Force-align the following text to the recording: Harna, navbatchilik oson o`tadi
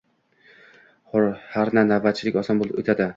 Harna, 1.57 1.83
navbatchilik 1.91 2.41
oson 2.43 2.65
o`tadi 2.69 3.09